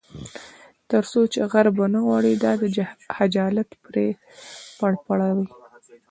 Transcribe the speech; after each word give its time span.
تر 0.89 1.03
څو 1.11 1.21
چې 1.33 1.39
غرب 1.51 1.75
ونه 1.77 1.99
غواړي 2.05 2.31
دا 2.43 2.51
د 2.75 2.77
خجالت 3.15 3.69
پرپړه 4.79 5.29
وي. 5.37 5.47